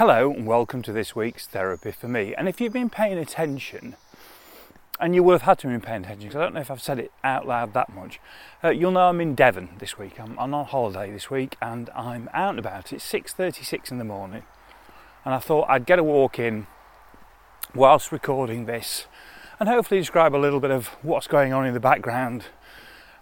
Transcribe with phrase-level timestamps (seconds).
[0.00, 2.34] Hello and welcome to this week's Therapy for Me.
[2.34, 3.96] And if you've been paying attention,
[4.98, 6.80] and you will have had to be paying attention because I don't know if I've
[6.80, 8.18] said it out loud that much.
[8.64, 10.18] Uh, you'll know I'm in Devon this week.
[10.18, 12.94] I'm, I'm, on holiday this week and I'm out and about.
[12.94, 14.44] It's 6:36 in the morning,
[15.26, 16.66] and I thought I'd get a walk in
[17.74, 19.06] whilst recording this,
[19.58, 22.46] and hopefully describe a little bit of what's going on in the background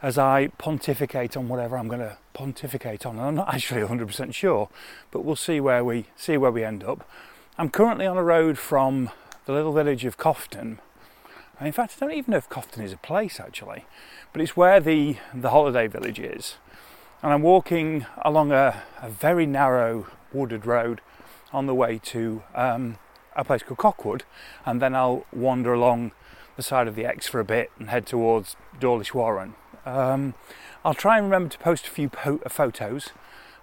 [0.03, 3.17] as I pontificate on whatever I'm going to pontificate on.
[3.17, 4.69] And I'm not actually 100% sure,
[5.11, 7.09] but we'll see where we see where we end up.
[7.57, 9.11] I'm currently on a road from
[9.47, 10.79] the little village of Cofton.
[11.61, 13.85] In fact, I don't even know if Cofton is a place actually,
[14.33, 16.57] but it's where the the holiday village is.
[17.23, 21.01] And I'm walking along a, a very narrow wooded road
[21.53, 22.99] on the way to um,
[23.35, 24.23] a place called Cockwood,
[24.65, 26.13] and then I'll wander along
[26.57, 29.55] the side of the Exe for a bit and head towards Dawlish Warren,
[29.89, 30.35] um,
[30.85, 33.11] I'll try and remember to post a few po- uh, photos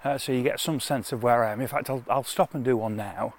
[0.04, 1.62] uh, so you get some sense of where I am.
[1.62, 3.34] In fact, I'll, I'll stop and do one now.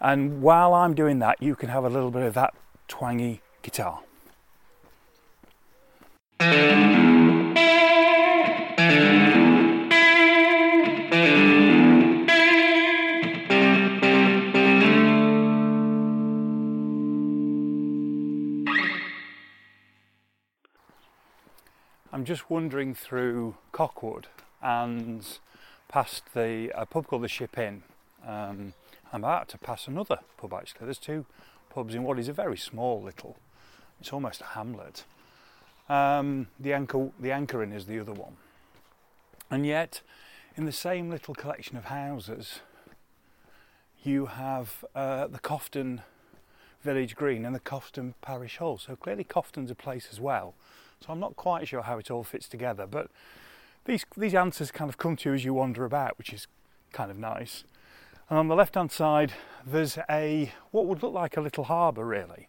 [0.00, 2.54] And while I'm doing that, you can have a little bit of that
[2.88, 4.00] twangy guitar.
[22.28, 24.26] Just wandering through Cockwood
[24.60, 25.26] and
[25.88, 27.82] past the a pub called the Ship Inn.
[28.22, 28.74] Um,
[29.10, 30.84] I'm about to pass another pub actually.
[30.84, 31.24] There's two
[31.70, 33.38] pubs in what is a very small little.
[33.98, 35.04] It's almost a hamlet.
[35.88, 38.36] Um, the anchor the Anchor Inn is the other one,
[39.50, 40.02] and yet
[40.54, 42.60] in the same little collection of houses,
[44.02, 46.02] you have uh, the Cofton
[46.82, 48.76] Village Green and the Cofton Parish Hall.
[48.76, 50.54] So clearly Cofton's a place as well
[51.00, 53.10] so I'm not quite sure how it all fits together, but
[53.84, 56.46] these, these answers kind of come to you as you wander about, which is
[56.92, 57.64] kind of nice.
[58.28, 59.32] And on the left hand side,
[59.66, 62.48] there's a what would look like a little harbour, really,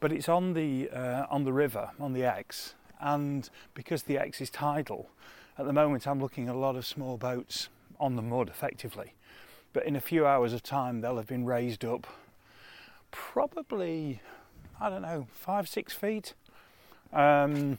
[0.00, 4.42] but it's on the uh, on the river, on the Exe, and because the Exe
[4.42, 5.08] is tidal,
[5.56, 9.14] at the moment I'm looking at a lot of small boats on the mud, effectively.
[9.72, 12.06] But in a few hours of time, they'll have been raised up,
[13.10, 14.20] probably
[14.78, 16.34] I don't know, five six feet,
[17.12, 17.78] um,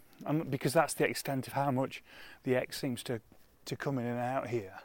[0.49, 2.03] because that's the extent of how much
[2.43, 3.21] the Exe seems to,
[3.65, 4.79] to come in and out here.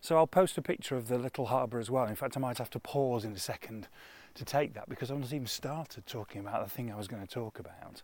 [0.00, 2.06] So I'll post a picture of the little harbour as well.
[2.06, 3.88] In fact, I might have to pause in a second
[4.34, 7.26] to take that because I've not even started talking about the thing I was going
[7.26, 8.02] to talk about.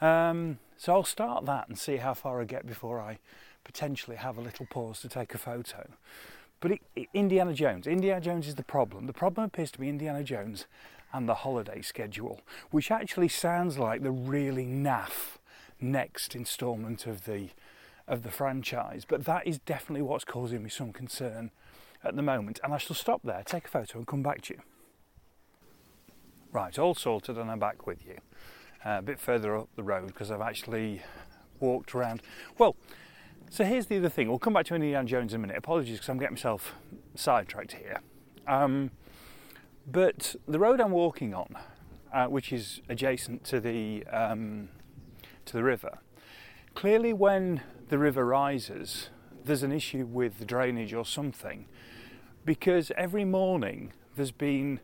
[0.00, 3.18] Um, so I'll start that and see how far I get before I
[3.64, 5.88] potentially have a little pause to take a photo.
[6.60, 9.06] But it, it, Indiana Jones, Indiana Jones is the problem.
[9.06, 10.66] The problem appears to be Indiana Jones
[11.12, 12.40] and the holiday schedule,
[12.70, 15.38] which actually sounds like the really naff
[15.80, 17.50] next instalment of the
[18.08, 19.04] of the franchise.
[19.06, 21.50] But that is definitely what's causing me some concern
[22.02, 22.60] at the moment.
[22.64, 24.60] And I shall stop there, take a photo, and come back to you.
[26.50, 28.18] Right, all sorted, and I'm back with you.
[28.84, 31.02] Uh, a bit further up the road because I've actually
[31.60, 32.20] walked around.
[32.58, 32.76] Well,
[33.48, 34.28] so here's the other thing.
[34.28, 35.56] We'll come back to Indiana Jones in a minute.
[35.56, 36.74] Apologies because I'm getting myself
[37.14, 38.00] sidetracked here.
[38.46, 38.90] Um,
[39.86, 41.56] but the road I'm walking on,
[42.12, 44.68] uh, which is adjacent to the um,
[45.44, 45.98] to the river,
[46.74, 49.10] clearly when the river rises,
[49.44, 51.66] there's an issue with the drainage or something,
[52.44, 54.80] because every morning there's been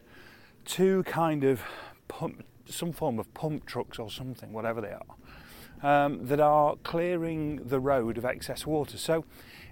[0.65, 1.63] two kind of
[2.09, 7.61] pump, some form of pump trucks or something, whatever they are, um, that are clearing
[7.65, 8.99] the road of excess water.
[8.99, 9.25] So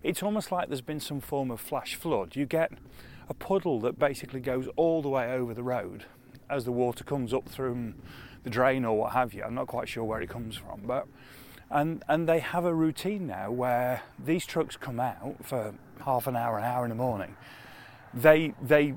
[0.03, 2.37] it's almost like there's been some form of flash flood.
[2.37, 2.73] You get
[3.29, 6.05] a puddle that basically goes all the way over the road
[6.49, 7.95] as the water comes up through
[8.45, 9.43] the drain or what have you.
[9.43, 11.07] I'm not quite sure where it comes from, but
[11.71, 16.37] and and they have a routine now where these trucks come out for half an
[16.37, 17.37] hour, an hour in the morning.
[18.15, 18.95] They they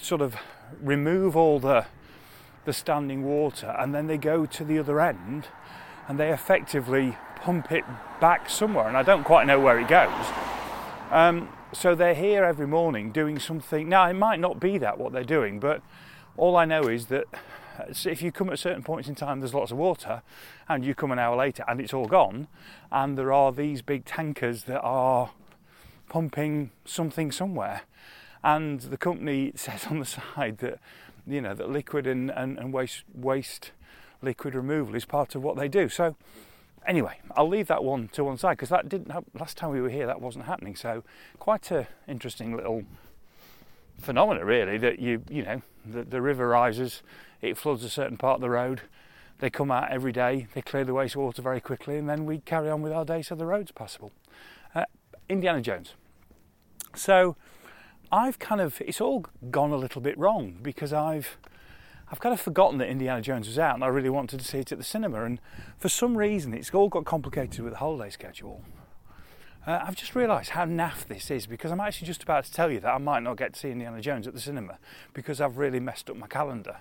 [0.00, 0.36] sort of
[0.80, 1.86] remove all the
[2.66, 5.48] the standing water and then they go to the other end
[6.06, 7.84] and they effectively pump it
[8.20, 10.26] back somewhere and I don't quite know where it goes.
[11.10, 13.88] Um, so they're here every morning doing something.
[13.88, 15.82] Now, it might not be that what they're doing, but
[16.36, 17.26] all I know is that
[17.78, 20.22] uh, if you come at certain points in time, there's lots of water,
[20.68, 22.48] and you come an hour later and it's all gone,
[22.90, 25.30] and there are these big tankers that are
[26.08, 27.82] pumping something somewhere.
[28.42, 30.78] And the company says on the side that
[31.26, 33.72] you know that liquid and, and, and waste waste
[34.22, 35.88] liquid removal is part of what they do.
[35.88, 36.16] So
[36.86, 39.80] Anyway, I'll leave that one to one side because that didn't happen last time we
[39.80, 40.06] were here.
[40.06, 40.76] That wasn't happening.
[40.76, 41.04] So
[41.38, 42.84] quite a interesting little
[43.98, 44.78] phenomena, really.
[44.78, 47.02] That you you know the, the river rises,
[47.40, 48.82] it floods a certain part of the road.
[49.38, 50.48] They come out every day.
[50.54, 53.34] They clear the wastewater very quickly, and then we carry on with our day so
[53.34, 54.12] the road's passable.
[54.74, 54.84] Uh,
[55.28, 55.94] Indiana Jones.
[56.94, 57.36] So
[58.10, 61.36] I've kind of it's all gone a little bit wrong because I've
[62.10, 64.58] I've kind of forgotten that Indiana Jones was out and I really wanted to see
[64.58, 65.40] it at the cinema and
[65.78, 68.64] for some reason it's all got complicated with the holiday schedule.
[69.66, 72.70] Uh, I've just realised how naff this is because I'm actually just about to tell
[72.70, 74.78] you that I might not get to see Indiana Jones at the cinema
[75.12, 76.78] because I've really messed up my calendar.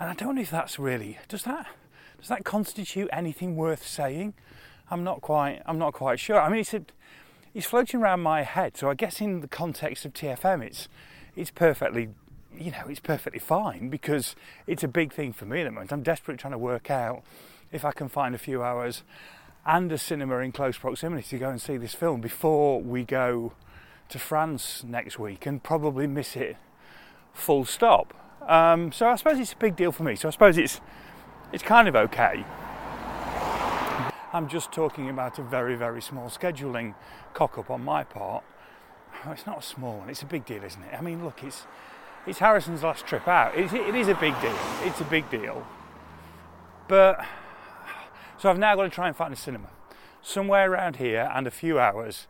[0.00, 1.68] And I don't know if that's really does that
[2.18, 4.34] does that constitute anything worth saying?
[4.90, 6.40] I'm not quite I'm not quite sure.
[6.40, 6.82] I mean it's a,
[7.54, 10.88] it's floating around my head, so I guess in the context of TFM it's
[11.36, 12.08] it's perfectly
[12.58, 14.34] you know, it's perfectly fine because
[14.66, 15.92] it's a big thing for me at the moment.
[15.92, 17.22] I'm desperately trying to work out
[17.72, 19.02] if I can find a few hours
[19.64, 23.52] and a cinema in close proximity to go and see this film before we go
[24.08, 26.56] to France next week and probably miss it
[27.32, 28.14] full stop.
[28.48, 30.14] Um, so I suppose it's a big deal for me.
[30.16, 30.80] So I suppose it's
[31.52, 32.44] it's kind of okay.
[34.32, 36.94] I'm just talking about a very very small scheduling
[37.34, 38.44] cock up on my part.
[39.24, 40.10] Oh, it's not a small one.
[40.10, 40.94] It's a big deal, isn't it?
[40.96, 41.66] I mean, look, it's
[42.26, 43.56] it's Harrison's last trip out.
[43.56, 44.58] It, is a big deal.
[44.82, 45.66] It's a big deal.
[46.88, 47.24] But
[48.38, 49.68] so I've now got to try and find a cinema
[50.22, 52.26] somewhere around here and a few hours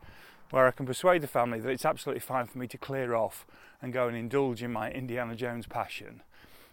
[0.51, 3.47] where I can persuade the family that it's absolutely fine for me to clear off
[3.81, 6.23] and go and indulge in my Indiana Jones passion.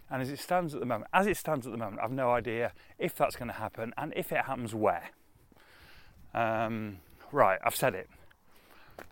[0.09, 2.31] And as it stands at the moment, as it stands at the moment, I've no
[2.31, 5.09] idea if that's going to happen and if it happens where.
[6.33, 6.97] Um,
[7.31, 8.09] right, I've said it.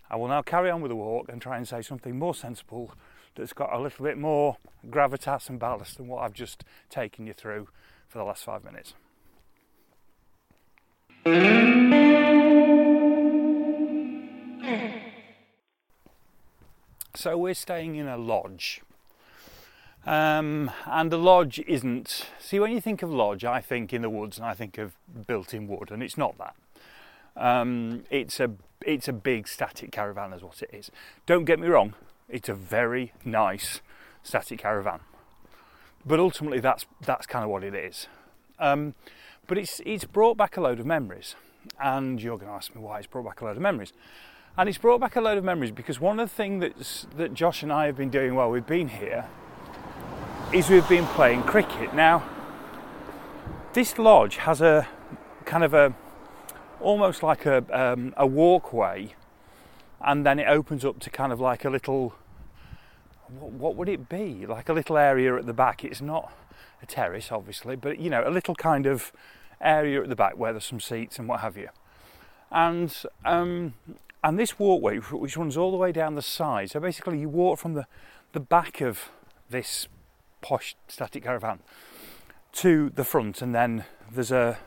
[0.09, 2.91] I will now carry on with the walk and try and say something more sensible
[3.35, 4.57] that's got a little bit more
[4.89, 7.69] gravitas and ballast than what I've just taken you through
[8.07, 8.93] for the last five minutes.
[17.13, 18.81] So we're staying in a lodge.
[20.05, 22.25] Um, and the lodge isn't.
[22.39, 24.93] See, when you think of lodge, I think in the woods and I think of
[25.27, 26.55] built in wood, and it's not that.
[27.35, 28.51] Um, it's a
[28.83, 30.89] it's a big static caravan, is what it is.
[31.27, 31.93] Don't get me wrong,
[32.31, 33.81] it's a very nice
[34.23, 35.01] static caravan,
[36.05, 38.07] but ultimately that's that's kind of what it is.
[38.59, 38.95] Um,
[39.47, 41.35] but it's it's brought back a load of memories,
[41.79, 43.93] and you're going to ask me why it's brought back a load of memories.
[44.57, 47.63] And it's brought back a load of memories because one of the things that Josh
[47.63, 49.25] and I have been doing while we've been here
[50.53, 51.93] is we've been playing cricket.
[51.93, 52.23] Now,
[53.73, 54.87] this lodge has a
[55.45, 55.95] kind of a
[56.81, 59.13] almost like a, um, a walkway,
[60.01, 62.13] and then it opens up to kind of like a little
[63.39, 64.45] what, what would it be?
[64.45, 65.83] Like a little area at the back.
[65.83, 66.31] It's not
[66.81, 69.11] a terrace, obviously, but you know, a little kind of
[69.59, 71.69] area at the back where there's some seats and what have you.
[72.51, 73.75] And um,
[74.23, 77.59] and this walkway, which runs all the way down the side, so basically you walk
[77.59, 77.87] from the,
[78.33, 79.09] the back of
[79.49, 79.87] this
[80.41, 81.59] posh static caravan
[82.53, 84.59] to the front, and then there's a,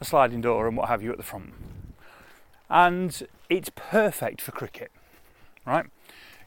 [0.00, 1.52] a sliding door and what have you at the front.
[2.70, 4.90] And it's perfect for cricket,
[5.66, 5.86] right?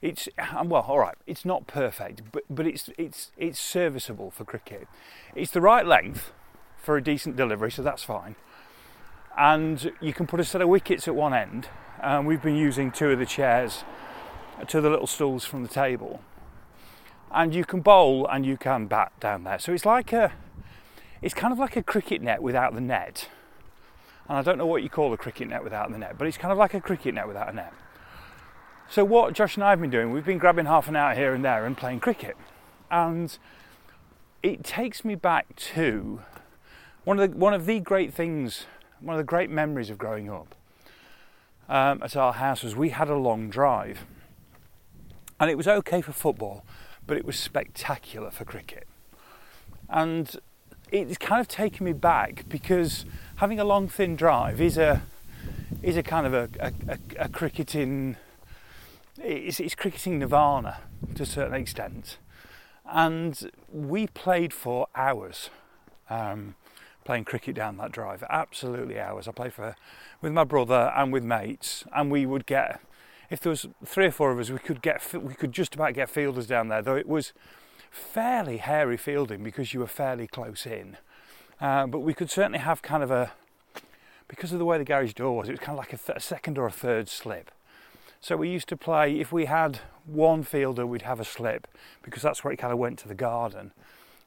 [0.02, 1.16] It's uh, well, all right.
[1.28, 4.88] It's not perfect, but but it's it's it's serviceable for cricket.
[5.36, 6.32] It's the right length
[6.78, 8.36] for a decent delivery, so that's fine.
[9.38, 11.70] And you can put a set of wickets at one end,
[12.02, 13.84] and we've been using two of the chairs
[14.60, 16.22] uh, to the little stools from the table.
[17.32, 19.58] And you can bowl and you can bat down there.
[19.60, 20.34] So it's like a,
[21.22, 23.30] it's kind of like a cricket net without the net.
[24.28, 26.38] And I don't know what you call a cricket net without the net, but it's
[26.38, 27.74] kind of like a cricket net without a net.
[28.92, 31.34] So what Josh and I have been doing, we've been grabbing half an hour here
[31.34, 32.36] and there and playing cricket.
[32.90, 33.38] And
[34.44, 36.24] it takes me back to
[37.06, 38.66] one of the one of the great things,
[39.00, 40.56] one of the great memories of growing up
[41.70, 44.00] um, at our house was we had a long drive,
[45.40, 46.66] and it was okay for football,
[47.08, 48.90] but it was spectacular for cricket,
[49.88, 50.36] and
[50.92, 53.06] it's kind of taken me back because
[53.38, 55.02] having a long thin drive is a
[55.82, 58.18] is a kind of a, a, a, a cricketing
[59.18, 60.80] it's, it's cricketing nirvana
[61.16, 62.18] to a certain extent
[62.86, 65.50] and we played for hours
[66.10, 66.56] um,
[67.06, 68.24] playing cricket down that drive.
[68.30, 69.28] Absolutely hours.
[69.28, 69.76] I played for
[70.22, 72.82] with my brother and with mates, and we would get
[73.30, 75.94] if there was three or four of us, we could get we could just about
[75.94, 76.82] get fielders down there.
[76.82, 77.34] Though it was
[77.90, 80.98] fairly hairy fielding because you were fairly close in,
[81.60, 83.32] uh, but we could certainly have kind of a
[84.28, 85.50] because of the way the garage door was.
[85.50, 87.52] It was kind of like a, th- a second or a third slip.
[88.22, 91.68] So we used to play if we had one fielder, we'd have a slip
[92.04, 93.72] because that's where it kind of went to the garden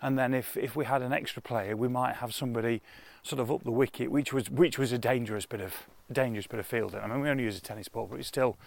[0.05, 2.83] and then if, if we had an extra player, we might have somebody
[3.23, 6.61] sort of up the wicket, which was which was a dangerous bit of dangerous bit
[6.61, 7.01] of fielding.
[7.01, 8.59] I mean, we only use a tennis ball, but it's still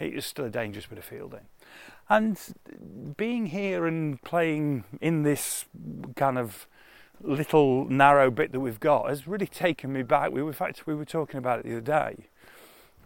[0.00, 1.46] it was still a dangerous bit of fielding.
[2.08, 2.36] And
[3.16, 5.66] being here and playing in this
[6.16, 6.66] kind of
[7.20, 10.32] little narrow bit that we've got has really taken me back.
[10.32, 12.26] We in fact, we were talking about it the other day.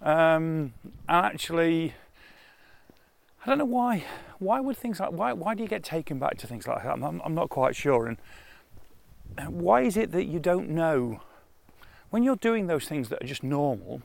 [0.02, 0.74] Um,
[1.08, 1.94] and actually,
[3.44, 4.04] I don't know why.
[4.38, 6.92] Why would things like why why do you get taken back to things like that?
[6.92, 8.06] I'm, I'm not quite sure.
[8.06, 8.18] And
[9.48, 11.20] why is it that you don't know
[12.10, 14.02] when you're doing those things that are just normal?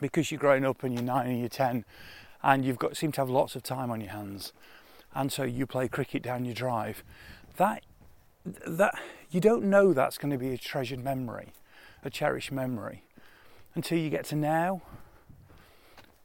[0.00, 1.84] Because you're growing up and you're nine and you're ten,
[2.42, 4.52] and you've got seem to have lots of time on your hands,
[5.14, 7.04] and so you play cricket down your drive.
[7.56, 7.82] That
[8.66, 8.98] that
[9.30, 11.52] you don't know that's going to be a treasured memory,
[12.04, 13.04] a cherished memory,
[13.74, 14.82] until you get to now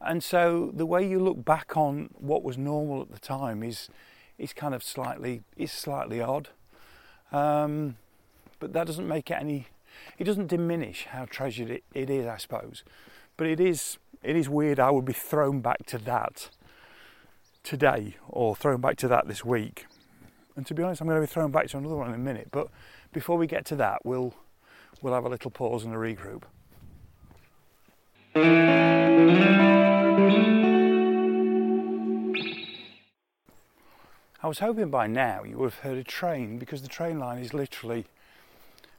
[0.01, 3.89] and so the way you look back on what was normal at the time is
[4.37, 6.49] is kind of slightly is slightly odd.
[7.31, 7.97] Um,
[8.59, 9.67] but that doesn't make it any
[10.19, 12.83] it doesn't diminish how treasured it, it is, I suppose.
[13.37, 16.49] But it is it is weird I would be thrown back to that
[17.63, 19.87] today or thrown back to that this week.
[20.55, 22.19] And to be honest, I'm going to be thrown back to another one in a
[22.19, 22.49] minute.
[22.51, 22.69] But
[23.13, 24.35] before we get to that, we'll
[25.01, 26.43] we'll have a little pause and a regroup.
[34.47, 37.37] I was hoping by now you would have heard a train because the train line
[37.39, 38.05] is literally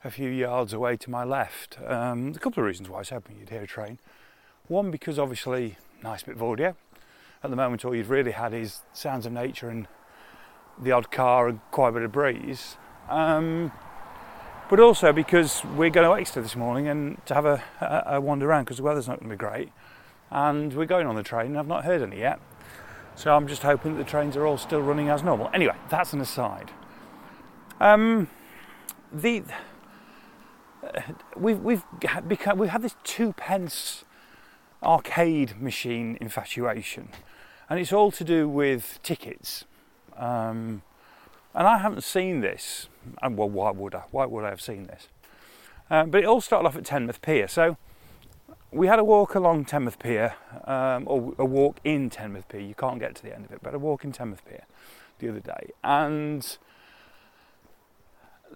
[0.05, 1.79] a few yards away to my left.
[1.87, 3.99] Um, a couple of reasons why I was hoping you'd hear a train.
[4.67, 6.77] One, because obviously, nice bit of audio.
[7.43, 9.89] At the moment, all you've really had is sounds of nature and
[10.79, 12.77] the odd car and quite a bit of breeze.
[13.09, 13.73] Um,
[14.71, 18.21] but also because we're going to Exeter this morning and to have a, a, a
[18.21, 19.71] wander around because the weather's not going to be great.
[20.31, 22.41] And we're going on the train and I've not heard any yet.
[23.15, 25.51] So I'm just hoping that the trains are all still running as normal.
[25.53, 26.71] Anyway, that's an aside.
[27.81, 28.29] Um,
[29.13, 29.43] the
[30.83, 31.01] uh,
[31.37, 31.83] we've we've
[32.29, 34.05] become we've had this two pence
[34.83, 37.09] arcade machine infatuation,
[37.69, 39.65] and it's all to do with tickets.
[40.17, 40.83] Um,
[41.55, 42.89] and I haven't seen this.
[43.23, 44.03] And well, why would I?
[44.11, 45.09] Why would I have seen this?
[45.91, 47.49] Um, but it all started off at Teignmouth Pier.
[47.49, 47.77] So
[48.71, 50.35] we had a walk along Teignmouth Pier,
[50.65, 52.61] um, or a walk in Teignmouth Pier.
[52.61, 54.65] You can't get to the end of it, but a walk in Tenmouth Pier
[55.19, 56.59] the other day, and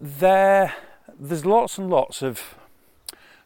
[0.01, 0.75] there,
[1.19, 2.55] there's lots and lots of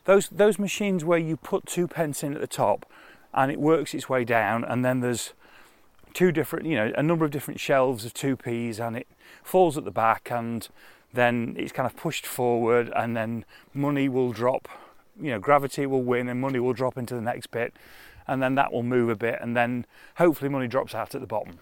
[0.04, 2.84] those those machines where you put two pence in at the top,
[3.32, 5.32] and it works its way down, and then there's
[6.14, 9.06] two different, you know, a number of different shelves of two p's, and it
[9.42, 10.68] falls at the back, and
[11.12, 14.68] then it's kind of pushed forward, and then money will drop.
[15.20, 17.72] You know gravity will win and money will drop into the next bit
[18.26, 21.26] and then that will move a bit and then hopefully money drops out at the
[21.26, 21.58] bottom.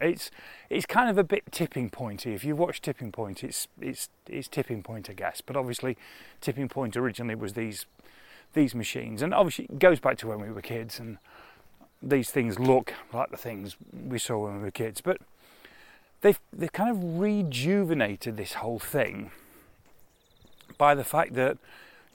[0.00, 0.30] It's
[0.68, 2.34] it's kind of a bit tipping pointy.
[2.34, 5.40] If you watch tipping point it's it's it's tipping point i guess.
[5.40, 5.96] But obviously
[6.40, 7.86] tipping point originally was these
[8.54, 9.22] these machines.
[9.22, 11.18] And obviously it goes back to when we were kids and
[12.02, 15.00] these things look like the things we saw when we were kids.
[15.00, 15.18] But
[16.24, 19.30] they've they've kind of rejuvenated this whole thing
[20.78, 21.58] by the fact that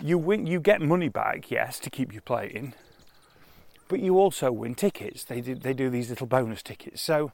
[0.02, 2.74] you win, you get money back, yes, to keep you playing,
[3.88, 5.24] but you also win tickets.
[5.24, 7.02] They do, they do these little bonus tickets.
[7.02, 7.32] So,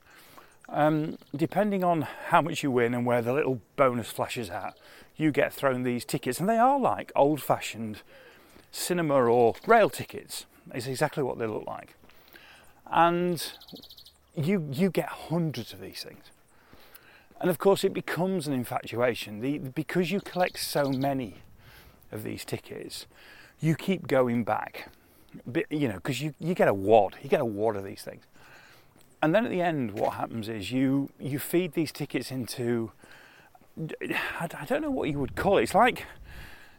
[0.67, 4.77] um, depending on how much you win and where the little bonus flashes at,
[5.15, 8.01] you get thrown these tickets, and they are like old-fashioned
[8.72, 10.46] cinema or rail tickets.
[10.74, 11.96] It's exactly what they look like,
[12.91, 13.53] and
[14.36, 16.25] you you get hundreds of these things.
[17.46, 19.40] And of course, it becomes an infatuation.
[19.40, 21.44] The, because you collect so many
[22.12, 23.06] of these tickets,
[23.60, 24.90] you keep going back.
[25.46, 28.02] But, you know, because you, you get a wad, you get a wad of these
[28.02, 28.24] things.
[29.22, 32.92] And then at the end, what happens is you, you feed these tickets into,
[34.40, 35.62] I don't know what you would call it.
[35.66, 36.08] It's like,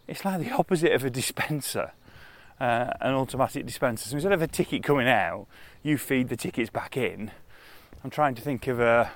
[0.09, 1.93] it's like the opposite of a dispenser,
[2.59, 4.09] uh, an automatic dispenser.
[4.09, 5.47] So instead of a ticket coming out,
[5.85, 7.31] you feed the tickets back in.
[8.03, 9.13] I'm trying to think of a,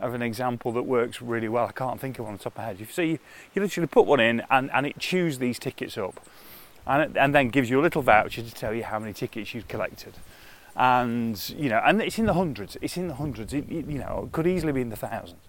[0.00, 1.66] of an example that works really well.
[1.66, 2.80] I can't think of one on top of my head.
[2.80, 3.18] You see,
[3.54, 6.20] you literally put one in and, and it chews these tickets up
[6.86, 9.68] and, and then gives you a little voucher to tell you how many tickets you've
[9.68, 10.14] collected.
[10.76, 12.76] And, you know, and it's in the hundreds.
[12.82, 13.54] It's in the hundreds.
[13.54, 15.40] It, you know, it could easily be in the thousands.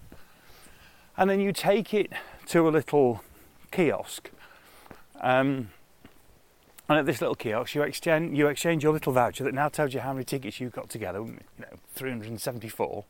[1.16, 2.12] And then you take it
[2.46, 3.22] to a little
[3.70, 4.30] kiosk.
[5.20, 5.70] Um,
[6.88, 9.92] and at this little kiosk, you exchange, you exchange your little voucher that now tells
[9.92, 13.04] you how many tickets you've got together, you know, 374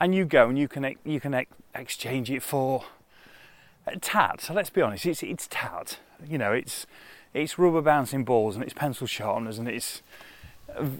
[0.00, 2.84] and you go and you can you can exchange it for
[4.00, 4.40] tat.
[4.40, 5.98] So let's be honest, it's it's tat.
[6.26, 6.86] You know, it's
[7.34, 10.02] it's rubber bouncing balls and it's pencil sharpeners and it's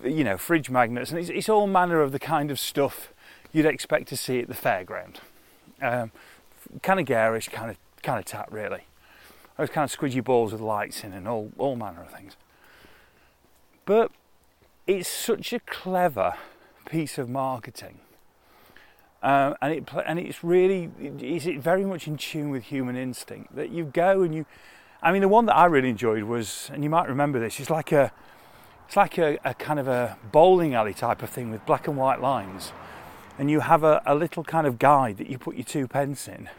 [0.05, 3.13] you know fridge magnets and it's, it's all manner of the kind of stuff
[3.53, 5.17] you'd expect to see at the fairground.
[5.81, 6.13] Um,
[6.83, 8.85] kind of garish, kind of kind of tat really.
[9.59, 12.37] Those kind of squidgy balls with lights in and all all manner of things.
[13.85, 14.11] But
[14.87, 16.35] it's such a clever
[16.87, 18.01] piece of marketing
[19.23, 23.55] uh, and it and it's really is it very much in tune with human instinct
[23.55, 24.47] that you go and you
[25.03, 27.71] I mean the one that I really enjoyed was and you might remember this it's
[27.71, 28.13] like a
[28.93, 31.97] it's like a, a kind of a bowling alley type of thing with black and
[31.97, 32.75] white lines.
[33.39, 36.29] And you have a, a little kind of guide that you put your two pence
[36.29, 36.51] in.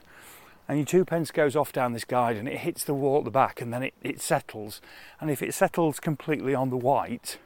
[0.67, 3.25] And your two pence goes off down this guide and it hits the wall at
[3.25, 4.81] the back and then it, it settles.
[5.21, 7.37] And if it settles completely on the white,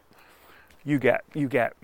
[0.86, 1.76] you get you get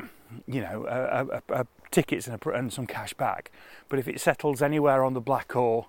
[0.48, 3.52] you know a, a, a tickets and, and, some cash back.
[3.88, 5.88] But if it settles anywhere on the black or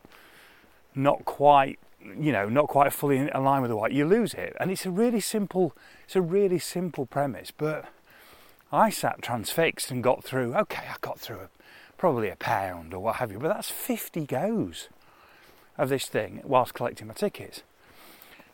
[0.94, 4.56] not quite you know not quite fully in line with the white, you lose it.
[4.60, 7.86] And it's a really simple it's a really simple premise, but
[8.70, 10.54] I sat transfixed and got through.
[10.54, 11.48] Okay, I got through a,
[11.96, 14.88] probably a pound or what have you, but that's 50 goes
[15.78, 17.62] of this thing whilst collecting my tickets.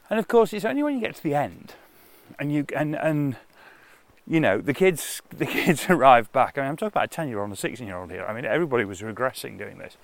[0.08, 1.74] And of course, it's only when you get to the end
[2.38, 3.36] and you and and
[4.26, 6.58] you know the kids the kids arrive back.
[6.58, 8.24] I mean, I'm talking about a 10 year old and a 16 year old here.
[8.24, 9.96] I mean, everybody was regressing doing this.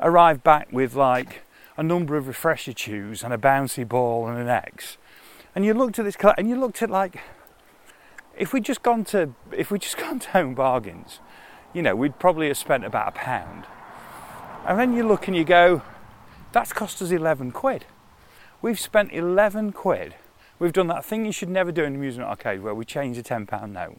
[0.00, 1.42] Arrived back with like
[1.76, 4.98] a number of refresher chews and a bouncy ball and an X
[5.56, 7.18] and you looked at this and you looked at like
[8.36, 11.18] if we'd just gone to if we'd just gone to home bargains
[11.72, 13.64] you know we'd probably have spent about a pound
[14.66, 15.82] and then you look and you go
[16.52, 17.86] that's cost us 11 quid
[18.62, 20.14] we've spent 11 quid
[20.58, 23.18] we've done that thing you should never do in an amusement arcade where we change
[23.18, 23.98] a 10 pound note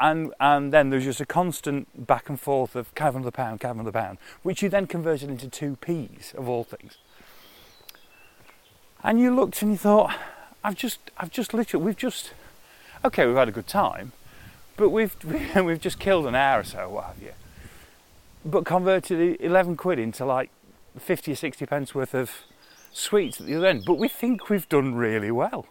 [0.00, 3.84] and and then there's just a constant back and forth of cav the pound cav
[3.84, 6.98] the pound which you then converted into two p's of all things
[9.02, 10.14] and you looked and you thought
[10.64, 12.32] I've just, I've just literally, we've just,
[13.04, 14.12] okay, we've had a good time,
[14.76, 15.16] but we've,
[15.56, 17.32] we've just killed an hour or so, what have you.
[18.44, 20.50] But converted 11 quid into like
[20.98, 22.30] 50 or 60 pence worth of
[22.92, 23.84] sweets at the other end.
[23.86, 25.66] But we think we've done really well.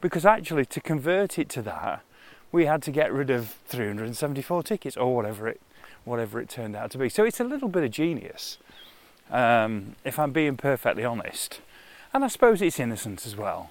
[0.00, 2.02] Because actually, to convert it to that,
[2.50, 5.60] we had to get rid of 374 tickets or whatever it,
[6.04, 7.08] whatever it turned out to be.
[7.08, 8.58] So it's a little bit of genius,
[9.30, 11.60] um, if I'm being perfectly honest.
[12.12, 13.70] And I suppose it's innocent as well.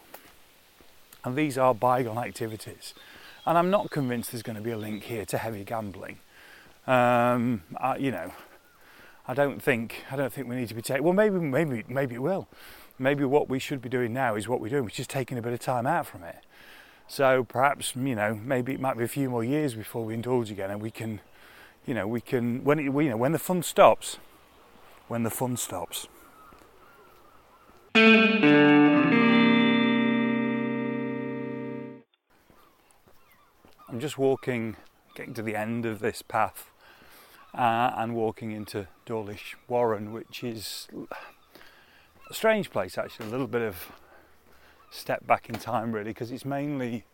[1.23, 2.95] And these are bygone activities.
[3.45, 6.19] And I'm not convinced there's going to be a link here to heavy gambling.
[6.87, 8.33] Um, I, you know,
[9.27, 11.03] I don't think I don't think we need to be taking.
[11.03, 12.47] Well, maybe maybe maybe it will.
[12.97, 15.41] Maybe what we should be doing now is what we're doing, which is taking a
[15.41, 16.37] bit of time out from it.
[17.07, 20.49] So perhaps you know maybe it might be a few more years before we indulge
[20.49, 21.19] again, and we can,
[21.85, 24.17] you know, we can when it, you know when the fun stops,
[25.07, 26.07] when the fun stops.
[33.89, 34.77] I'm just walking,
[35.15, 36.70] getting to the end of this path
[37.53, 40.87] uh, and walking into Dawlish Warren, which is
[42.29, 43.91] a strange place actually, a little bit of
[44.89, 47.05] step back in time really, because it's mainly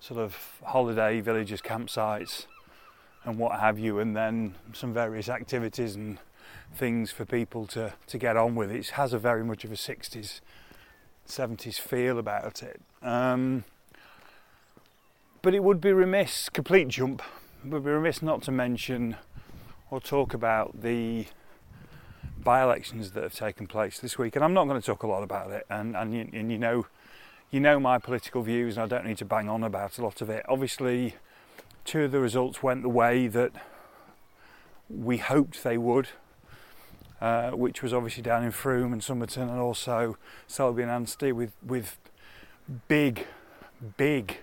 [0.00, 2.46] sort of holiday villages, campsites,
[3.24, 6.18] and what have you, and then some various activities and
[6.74, 8.70] things for people to, to get on with.
[8.70, 10.40] It has a very much of a 60s,
[11.28, 12.80] 70s feel about it.
[13.02, 13.64] Um,
[15.42, 17.22] but it would be remiss, complete jump,
[17.64, 19.16] would be remiss not to mention
[19.90, 21.26] or talk about the
[22.42, 24.34] by elections that have taken place this week.
[24.34, 25.66] And I'm not going to talk a lot about it.
[25.68, 26.86] And, and, you, and you know,
[27.50, 30.20] you know my political views, and I don't need to bang on about a lot
[30.22, 30.44] of it.
[30.48, 31.16] Obviously,
[31.84, 33.52] two of the results went the way that
[34.88, 36.08] we hoped they would,
[37.20, 41.52] uh, which was obviously down in Frome and Somerton, and also Selby and Ainsty with
[41.62, 41.98] with
[42.88, 43.26] big,
[43.96, 44.38] big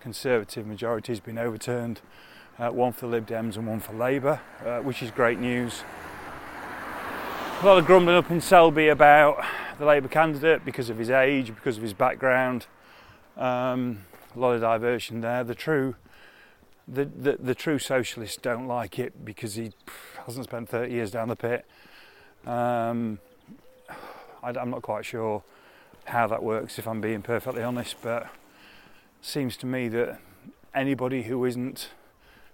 [0.00, 2.00] Conservative majorities being overturned,
[2.58, 5.82] uh, one for Lib Dems and one for Labour, uh, which is great news.
[7.62, 9.44] A lot of grumbling up in Selby about
[9.78, 12.66] the Labour candidate because of his age, because of his background.
[13.36, 15.44] Um, a lot of diversion there.
[15.44, 15.96] The true,
[16.88, 19.72] the, the, the true socialists don't like it because he
[20.26, 21.66] hasn't spent 30 years down the pit.
[22.46, 23.18] Um,
[24.42, 25.42] I, I'm not quite sure
[26.04, 28.28] how that works, if I'm being perfectly honest, but
[29.20, 30.20] seems to me that
[30.74, 31.88] anybody who isn't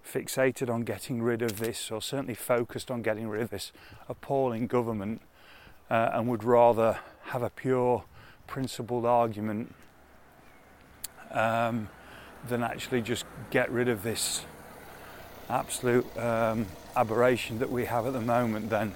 [0.05, 3.73] fixated on getting rid of this, or certainly focused on getting rid of this
[4.09, 5.23] appalling government,
[5.91, 8.05] uh, and would rather have a pure
[8.47, 9.75] principled argument
[11.31, 11.89] um,
[12.49, 14.45] than actually just get rid of this
[15.49, 18.95] absolute um, aberration that we have at the moment, then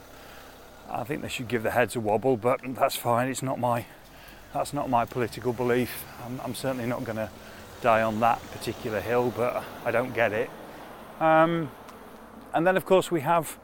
[0.89, 2.37] I think they should give the heads a wobble.
[2.37, 3.29] But that's fine.
[3.29, 3.87] It's not my
[4.55, 6.05] that's not my political belief.
[6.25, 7.29] I'm, I'm certainly not going to
[7.83, 10.49] die on that particular hill, but I don't get it.
[11.21, 11.71] Um,
[12.53, 13.59] and then, of course, we have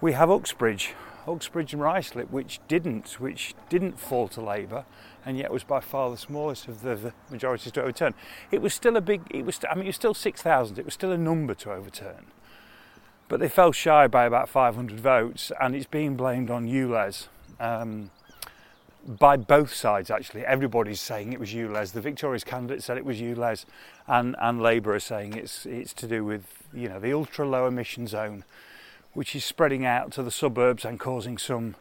[0.00, 0.94] we have Uxbridge,
[1.26, 4.84] Uxbridge and Ruislip, which didn't, which didn't fall to Labour,
[5.26, 8.14] and yet was by far the smallest of the, the majorities to overturn.
[8.50, 9.22] It was still a big.
[9.30, 9.60] It was.
[9.70, 10.78] I mean, it was still six thousand.
[10.78, 12.26] It was still a number to overturn,
[13.28, 17.28] but they fell shy by about 500 votes, and it's being blamed on ULEZ.
[17.60, 18.10] Um,
[19.08, 20.44] by both sides actually.
[20.44, 21.92] Everybody's saying it was ULEZ.
[21.92, 23.64] The victorious candidate said it was ULEZ,
[24.06, 27.66] and and Labour are saying it's it's to do with you know the ultra low
[27.66, 28.44] emission zone,
[29.14, 31.74] which is spreading out to the suburbs and causing some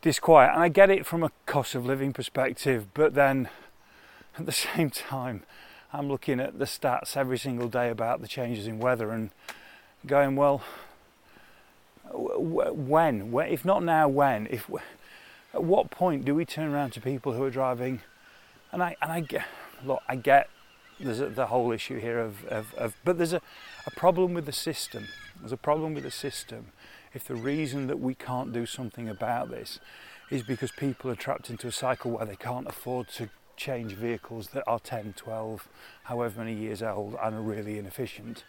[0.00, 0.52] disquiet.
[0.54, 3.48] And I get it from a cost of living perspective, but then
[4.38, 5.42] at the same time,
[5.92, 9.30] I'm looking at the stats every single day about the changes in weather and
[10.06, 10.62] going well.
[12.12, 14.46] When, if not now, when?
[14.48, 14.68] If
[15.54, 18.02] at what point do we turn around to people who are driving?
[18.72, 19.46] And I and I get
[19.84, 20.50] look, I get
[21.00, 23.40] there's a, the whole issue here of, of, of but there's a,
[23.86, 25.06] a problem with the system.
[25.40, 26.66] There's a problem with the system.
[27.12, 29.78] If the reason that we can't do something about this
[30.30, 34.48] is because people are trapped into a cycle where they can't afford to change vehicles
[34.48, 35.68] that are 10, 12,
[36.04, 38.44] however many years old and are really inefficient,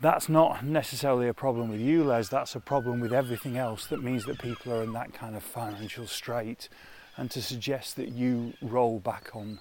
[0.00, 4.24] that's not necessarily a problem with ULEZ, that's a problem with everything else that means
[4.26, 6.68] that people are in that kind of financial strait.
[7.16, 9.58] And to suggest that you roll back on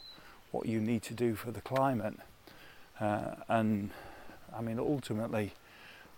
[0.52, 2.15] what you need to do for the climate,
[3.00, 3.89] uh, and
[4.56, 5.54] I mean, ultimately,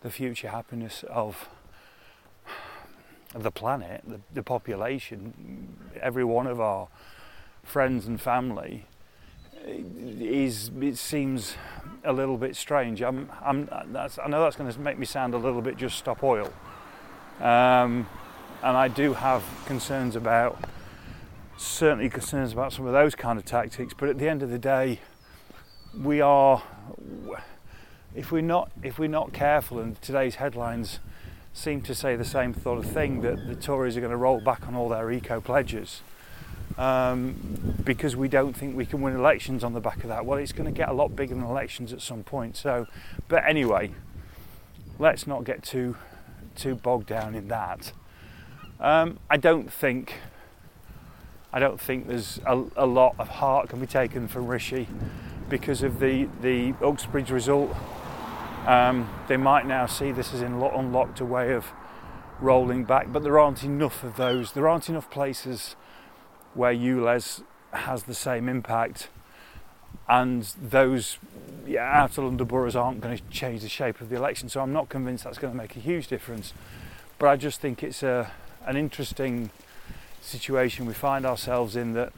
[0.02, 1.48] the future happiness of
[3.34, 6.90] the planet, the, the population, every one of our
[7.64, 8.86] friends and family
[9.66, 11.56] is it seems
[12.04, 13.02] a little bit strange.
[13.02, 13.84] I'm, I'm, I
[14.28, 16.52] know that's going to make me sound a little bit just stop oil,
[17.40, 18.08] um,
[18.64, 20.60] and I do have concerns about
[21.58, 23.94] certainly concerns about some of those kind of tactics.
[23.98, 25.00] But at the end of the day,
[25.98, 26.64] we are
[28.16, 31.00] if we're not if we're not careful, and today's headlines
[31.54, 34.40] seem to say the same sort of thing that the Tories are going to roll
[34.40, 36.02] back on all their eco pledges
[36.80, 37.36] um,
[37.84, 40.26] because we don't think we can win elections on the back of that.
[40.26, 42.56] Well, it's going to get a lot bigger than elections at some point.
[42.56, 42.88] So,
[43.28, 43.92] but anyway,
[44.98, 45.98] let's not get too
[46.56, 47.92] too bogged down in that.
[48.80, 50.16] Um, I don't think
[51.52, 54.88] I don't think there's a, a, lot of heart can be taken from Rishi
[55.50, 57.76] because of the the Uxbridge result.
[58.66, 61.66] Um, they might now see this as unlocked a way of
[62.40, 64.54] rolling back, but there aren't enough of those.
[64.54, 65.76] There aren't enough places
[66.60, 67.42] where ULEZ
[67.72, 69.08] has the same impact
[70.10, 71.18] and those
[71.66, 74.50] yeah, outer London boroughs aren't going to change the shape of the election.
[74.50, 76.54] So I'm not convinced that's going to make a huge difference.
[77.18, 78.32] But I just think it's a,
[78.66, 79.52] an interesting
[80.20, 82.12] situation we find ourselves in that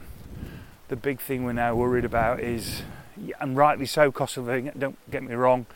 [0.88, 2.82] the big thing we're now worried about is,
[3.40, 5.66] and rightly so, cost of living, don't get me wrong,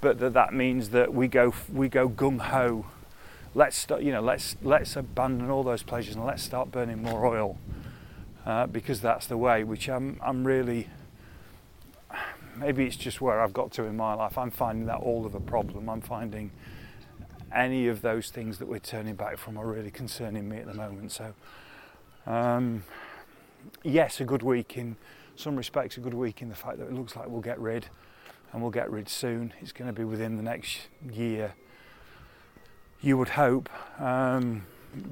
[0.00, 2.86] but that that means that we go, we go gung ho.
[3.54, 7.58] Let's you know, let's, let's abandon all those pleasures and let's start burning more oil
[8.46, 10.88] uh, because that's the way, which I'm, I'm really,
[12.56, 14.38] maybe it's just where I've got to in my life.
[14.38, 15.90] I'm finding that all of a problem.
[15.90, 16.52] I'm finding
[17.54, 20.74] any of those things that we're turning back from are really concerning me at the
[20.74, 21.10] moment.
[21.10, 21.34] So,
[22.26, 22.84] um,
[23.82, 24.96] yes, a good week in
[25.34, 27.86] some respects, a good week in the fact that it looks like we'll get rid
[28.52, 29.52] and we'll get rid soon.
[29.60, 30.78] It's going to be within the next
[31.12, 31.54] year,
[33.00, 33.68] you would hope.
[34.00, 34.66] Um,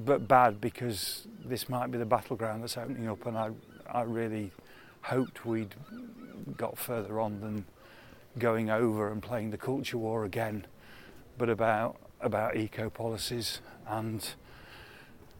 [0.05, 3.51] but bad because this might be the battleground that's opening up, and I,
[3.91, 4.51] I really
[5.01, 5.75] hoped we'd
[6.57, 7.65] got further on than
[8.39, 10.65] going over and playing the culture war again,
[11.37, 14.29] but about about eco policies and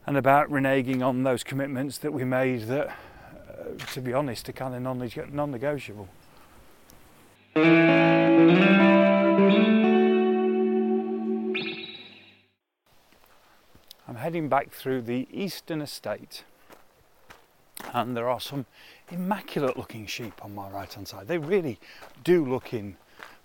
[0.06, 4.52] and about reneging on those commitments that we made that, uh, to be honest, are
[4.52, 6.08] kind of non-negotiable.
[14.26, 16.42] Heading back through the eastern estate
[17.94, 18.66] and there are some
[19.12, 21.28] immaculate looking sheep on my right hand side.
[21.28, 21.78] They really
[22.24, 22.96] do look in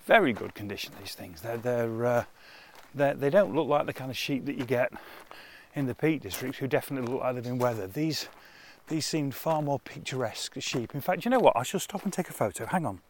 [0.07, 1.41] very good condition, these things.
[1.41, 2.23] They're, they're, uh,
[2.95, 4.91] they're, they don't look like the kind of sheep that you get
[5.75, 7.93] in the Peak District who definitely look like they've been weathered.
[7.93, 8.27] These,
[8.87, 10.95] these seemed far more picturesque sheep.
[10.95, 11.55] In fact, you know what?
[11.55, 12.65] I shall stop and take a photo.
[12.65, 13.01] Hang on.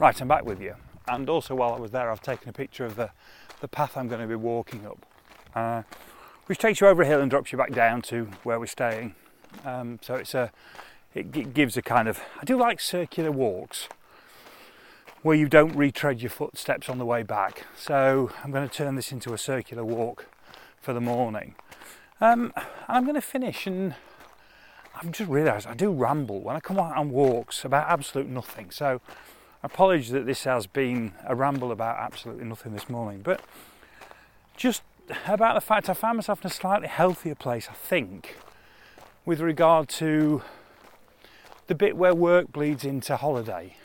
[0.00, 0.74] Right, I'm back with you.
[1.06, 3.12] And also, while I was there, I've taken a picture of the,
[3.60, 5.06] the path I'm going to be walking up
[5.58, 5.82] uh,
[6.46, 9.14] which takes you over a hill and drops you back down to where we're staying.
[9.64, 10.50] Um, so it's a,
[11.14, 13.88] it gives a kind of, I do like circular walks
[15.22, 17.66] where you don't retread your footsteps on the way back.
[17.76, 20.26] So I'm going to turn this into a circular walk
[20.80, 21.54] for the morning.
[22.20, 22.52] Um,
[22.86, 23.94] I'm going to finish and
[24.94, 28.70] I've just realised I do ramble when I come out on walks about absolute nothing.
[28.70, 29.00] So
[29.62, 33.40] apologies that this has been a ramble about absolutely nothing this morning, but
[34.56, 34.82] just
[35.26, 38.36] about the fact I found myself in a slightly healthier place, I think,
[39.24, 40.42] with regard to
[41.66, 43.76] the bit where work bleeds into holiday.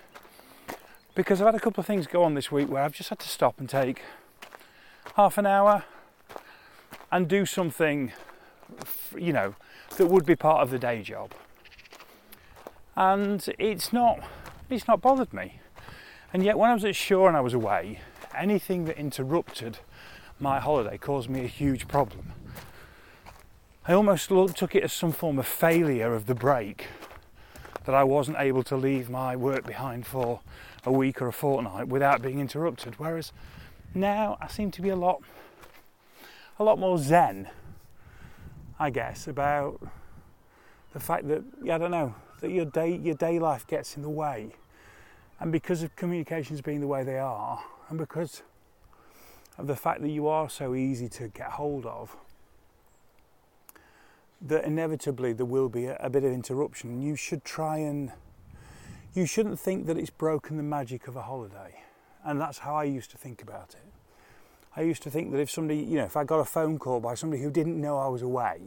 [1.16, 3.20] Because I've had a couple of things go on this week where I've just had
[3.20, 4.02] to stop and take
[5.16, 5.84] half an hour
[7.12, 8.12] and do something,
[9.16, 9.56] you know,
[9.98, 11.34] that would be part of the day job.
[12.96, 14.24] And it's not
[14.70, 15.60] it's not bothered me.
[16.32, 18.00] And yet when I was at Shure and I was away,
[18.36, 19.80] anything that interrupted
[20.40, 22.34] my holiday caused me a huge problem.
[23.86, 26.88] I almost took it as some form of failure of the break
[27.86, 30.40] that I wasn't able to leave my work behind for
[30.86, 32.96] a week or a fortnight without being interrupted.
[32.98, 33.34] Whereas
[33.94, 35.22] now I seem to be a lot,
[36.58, 37.50] a lot more zen,
[38.80, 39.86] I guess, about
[40.94, 44.04] the fact that yeah, I don't know that your day your day life gets in
[44.04, 44.56] the way,
[45.40, 48.44] and because of communications being the way they are, and because
[49.58, 52.16] of the fact that you are so easy to get hold of,
[54.42, 57.02] that inevitably there will be a, a bit of interruption.
[57.02, 58.12] You should try and
[59.14, 61.82] you shouldn't think that it's broken the magic of a holiday.
[62.26, 63.92] And that's how I used to think about it.
[64.76, 67.00] I used to think that if somebody, you know, if I got a phone call
[67.00, 68.62] by somebody who didn't know I was away,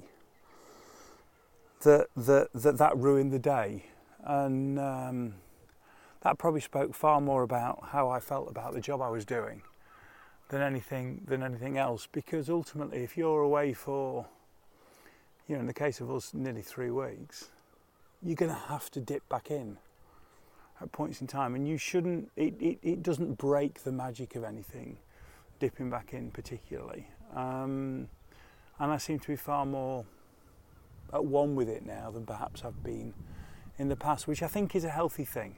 [1.82, 3.86] that that that, that ruined the day.
[4.22, 5.34] And um,
[6.22, 9.62] that probably spoke far more about how I felt about the job I was doing
[10.48, 12.08] than anything than anything else.
[12.10, 14.26] Because ultimately, if you're away for
[15.48, 17.50] you know, in the case of us, nearly three weeks,
[18.22, 19.78] you're going to have to dip back in
[20.80, 22.30] at points in time, and you shouldn't.
[22.36, 24.98] It, it, it doesn't break the magic of anything,
[25.58, 27.08] dipping back in particularly.
[27.34, 28.08] Um,
[28.78, 30.04] and I seem to be far more
[31.12, 33.14] at one with it now than perhaps I've been
[33.78, 35.56] in the past, which I think is a healthy thing.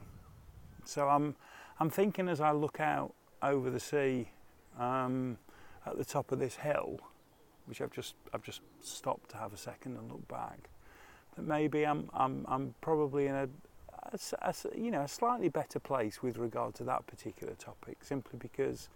[0.85, 1.35] So I'm
[1.79, 4.29] I'm thinking as I look out over the sea
[4.79, 5.37] um,
[5.85, 6.99] at the top of this hill
[7.69, 10.69] which I've just I've just stopped to have a second and look back,
[11.35, 13.47] that maybe I'm I'm I'm probably in a,
[14.11, 18.39] a, a, you know a slightly better place with regard to that particular topic, simply
[18.39, 18.89] because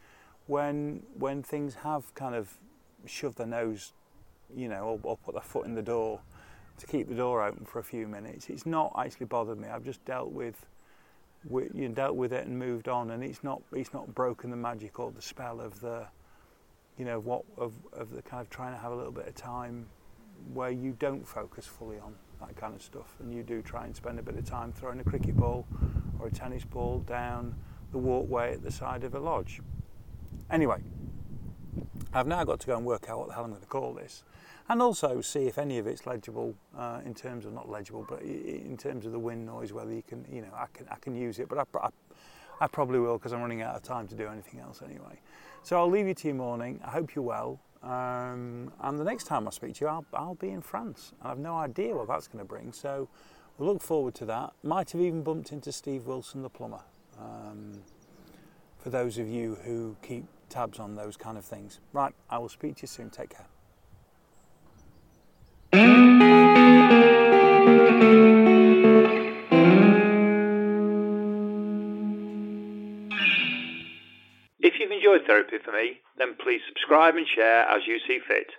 [0.48, 2.58] when when things have kind of
[3.06, 3.94] shoved their nose,
[4.54, 6.20] you know, or, or put their foot in the door
[6.80, 9.68] to keep the door open for a few minutes, it's not actually bothered me.
[9.68, 10.66] I've just dealt with.
[11.50, 14.58] With you dealt with it and moved on, and it's not it's not broken the
[14.58, 16.08] magic or the spell of the
[16.98, 19.36] you know, what of, of the kind of trying to have a little bit of
[19.36, 19.88] time
[20.54, 23.96] where you don't focus fully on that kind of stuff and you do try and
[23.96, 25.66] spend a bit of time throwing a cricket ball
[26.20, 27.56] or a tennis ball down
[27.92, 29.62] the walkway at the side of a lodge.
[30.52, 30.82] Anyway,
[32.14, 33.94] I've now got to go and work out what the hell I'm going to call
[33.94, 34.24] this
[34.70, 38.22] and also see if any of it's legible uh, in terms of not legible but
[38.22, 41.16] in terms of the wind noise whether you can you know I can I can
[41.16, 41.90] use it but I, I,
[42.62, 45.20] I probably will because I'm running out of time to do anything else anyway.
[45.64, 46.80] So I'll leave you to your morning.
[46.84, 47.60] I hope you're well.
[47.82, 51.12] Um, and the next time I speak to you, I'll, I'll be in France.
[51.22, 52.72] I have no idea what that's going to bring.
[52.72, 53.10] So
[53.58, 54.54] we'll look forward to that.
[54.64, 56.82] Might have even bumped into Steve Wilson, the plumber.
[57.20, 57.82] Um,
[58.78, 61.80] for those of you who keep tabs on those kind of things.
[61.92, 63.10] Right, I will speak to you soon.
[63.10, 63.48] Take care.
[74.60, 78.52] If you've enjoyed therapy for me, then please subscribe and share as you see fit.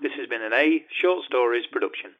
[0.00, 2.10] This has been an A Short Stories production.